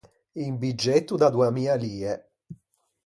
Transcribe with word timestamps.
Un 0.43 0.55
biggetto 0.61 1.15
da 1.21 1.27
doa 1.33 1.51
mia 1.57 1.75
lie. 1.83 2.13